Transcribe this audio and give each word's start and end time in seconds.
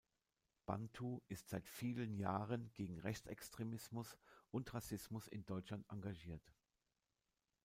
Bantu 0.65 1.21
ist 1.27 1.49
seit 1.49 1.67
vielen 1.69 2.15
Jahren 2.15 2.71
gegen 2.73 2.97
Rechtsextremismus 2.97 4.17
und 4.49 4.73
Rassismus 4.73 5.27
in 5.27 5.45
Deutschland 5.45 5.85
engagiert. 5.91 6.51